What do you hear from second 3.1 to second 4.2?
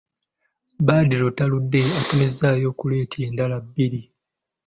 endala bbiri!